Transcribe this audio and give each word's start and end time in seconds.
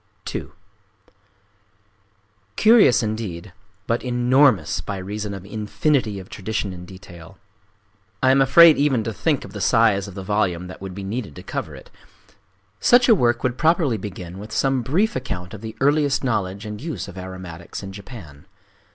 II 0.33 0.47
Curious 2.55 3.03
indeed, 3.03 3.53
but 3.85 4.03
enormous 4.03 4.81
by 4.83 4.97
reason 4.97 5.31
of 5.35 5.45
it 5.45 5.51
infinity 5.51 6.17
of 6.17 6.27
tradition 6.27 6.73
and 6.73 6.87
detail. 6.87 7.37
I 8.23 8.31
am 8.31 8.41
afraid 8.41 8.77
even 8.77 9.03
to 9.03 9.13
think 9.13 9.45
of 9.45 9.53
the 9.53 9.61
size 9.61 10.07
of 10.07 10.15
the 10.15 10.23
volume 10.23 10.65
that 10.69 10.81
would 10.81 10.95
be 10.95 11.03
needed 11.03 11.35
to 11.35 11.43
cover 11.43 11.75
it…. 11.75 11.91
Such 12.79 13.07
a 13.09 13.13
work 13.13 13.43
would 13.43 13.59
properly 13.59 13.97
begin 13.97 14.39
with 14.39 14.51
some 14.51 14.81
brief 14.81 15.15
account 15.15 15.53
of 15.53 15.61
the 15.61 15.75
earliest 15.79 16.23
knowledge 16.23 16.65
and 16.65 16.81
use 16.81 17.07
of 17.07 17.15
aromatics 17.15 17.83
in 17.83 17.93
Japan. 17.93 18.47